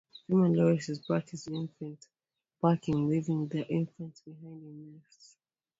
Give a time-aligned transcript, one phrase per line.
[0.25, 2.07] Female lorises practice infant
[2.59, 5.35] parking, leaving their infants behind in nests.